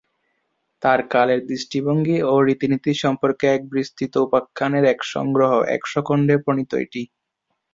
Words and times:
তার 0.83 0.99
কালের 1.09 1.41
দৃষ্টিভঙ্গি 1.45 2.17
ও 2.23 2.43
রীতিনীতি 2.47 2.91
সম্পর্কে 3.03 3.45
এক 3.49 3.61
বিস্তৃত 3.71 4.13
উপাখ্যানের 4.25 4.85
এক 4.85 4.99
সংগ্রহ, 5.13 5.51
একশ 5.75 5.93
খণ্ডে 6.03 6.35
প্রণীত 6.43 6.71
এটি। 6.83 7.01